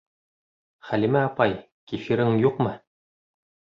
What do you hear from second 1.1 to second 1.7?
апай,